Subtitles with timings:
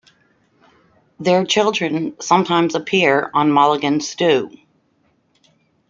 [1.19, 4.49] Their children sometimes appear on "Mulligan Stew".